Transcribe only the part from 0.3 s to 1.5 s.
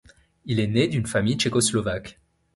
Il est né d'une famille